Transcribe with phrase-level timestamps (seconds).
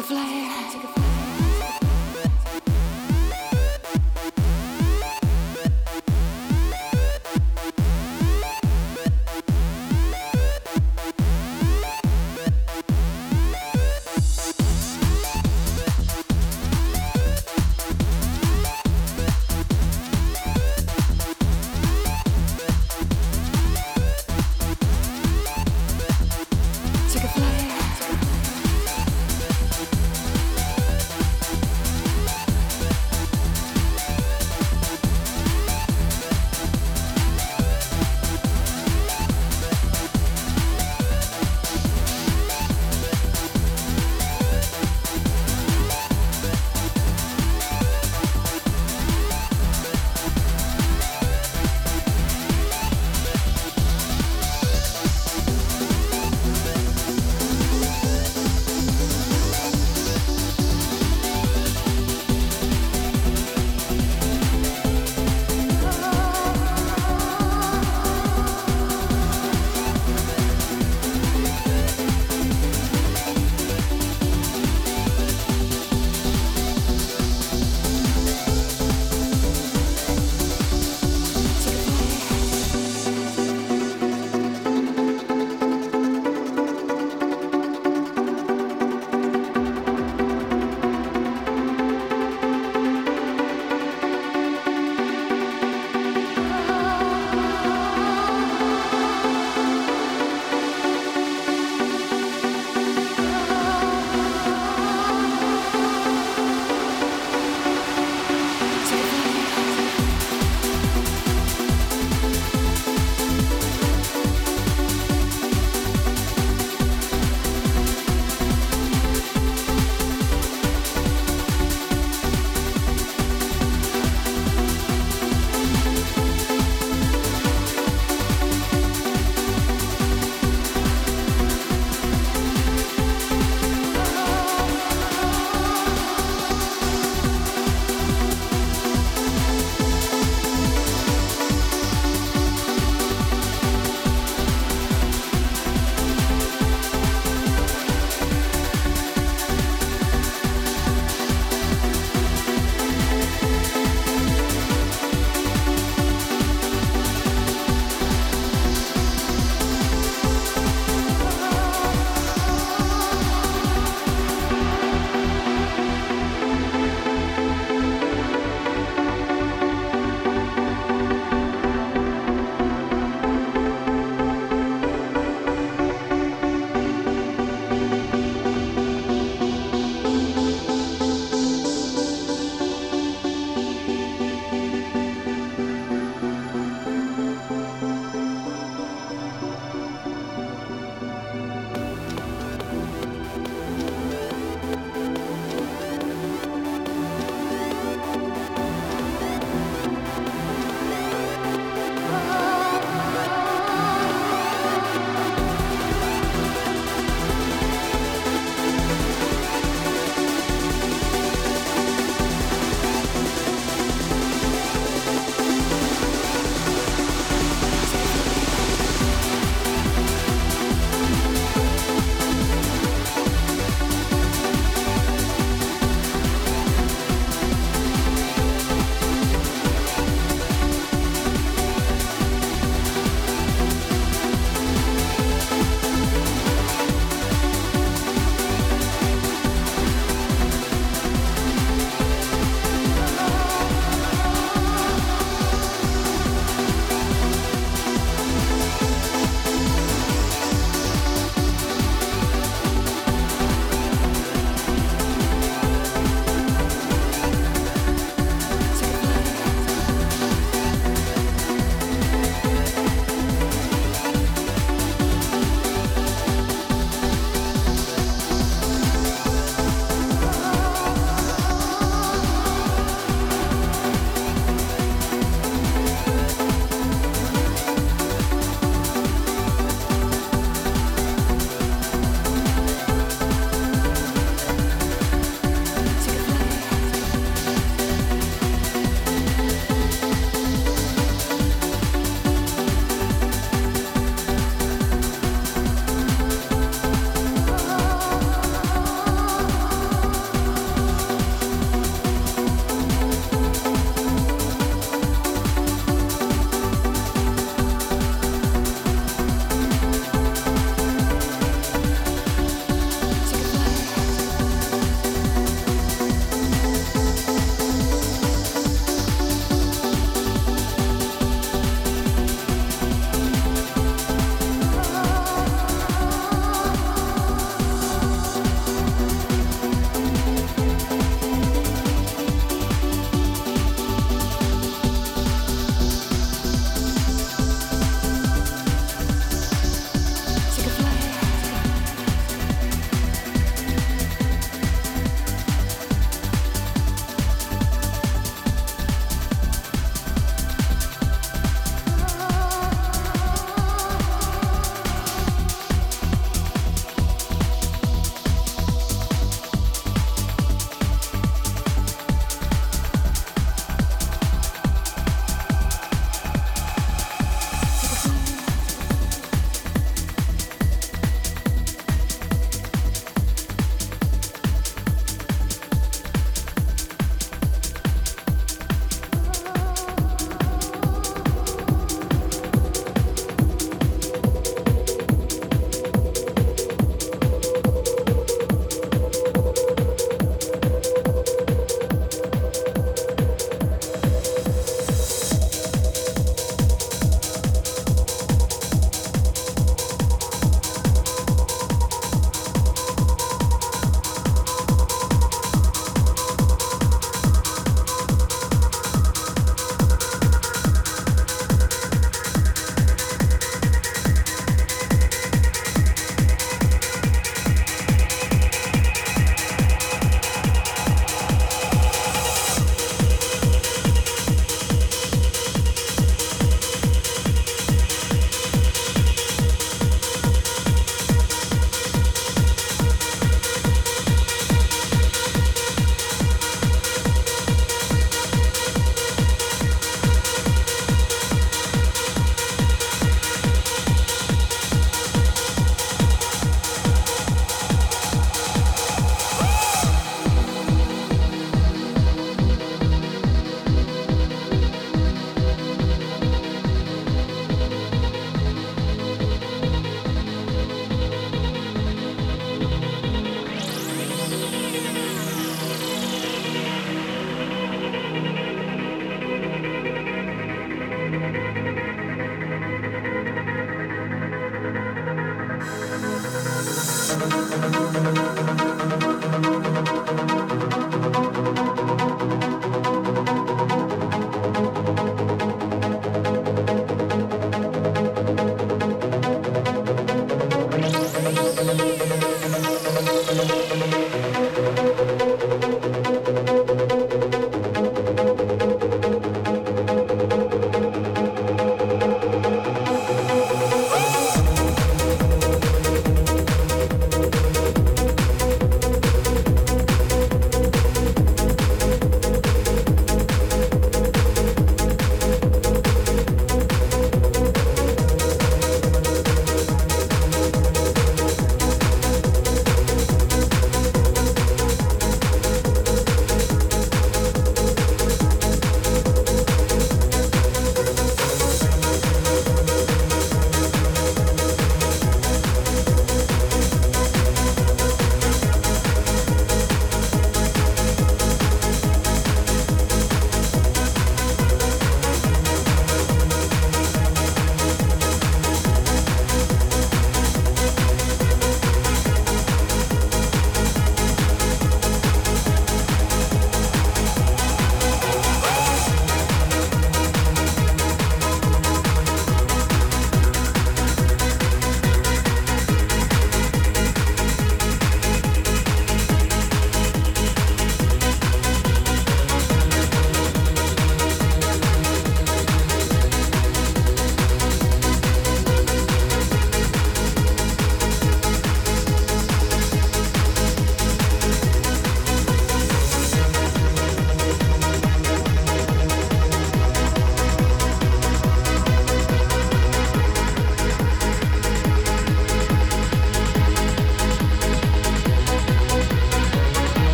[0.00, 1.09] Take a flight.